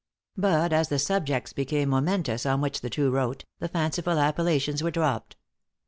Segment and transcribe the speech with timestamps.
[0.35, 4.89] But as the subjects became momentous on which the two wrote, the fanciful appellations were
[4.89, 5.35] dropped.